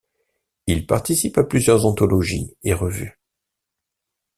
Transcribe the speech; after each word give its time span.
Il 0.65 0.87
participe 0.87 1.37
à 1.37 1.43
plusieurs 1.43 1.85
anthologies 1.85 2.55
et 2.63 2.73
revues. 2.73 3.19